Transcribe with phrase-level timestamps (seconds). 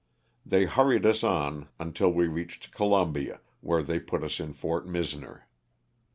[0.43, 5.41] They hurried us on until we reached Columbia, where they put us in Fort Misner.